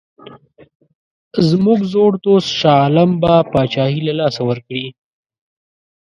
زموږ 1.49 1.79
زوړ 1.91 2.11
دوست 2.25 2.49
شاه 2.59 2.79
عالم 2.83 3.11
به 3.21 3.33
پاچهي 3.51 3.99
له 4.07 4.13
لاسه 4.19 4.41
ورکړي. 4.49 4.85